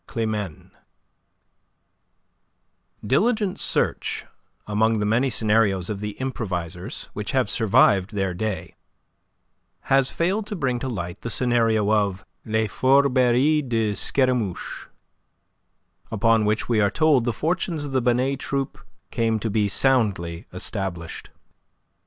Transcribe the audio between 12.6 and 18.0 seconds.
Fourberies de Scaramouche," upon which we are told the fortunes of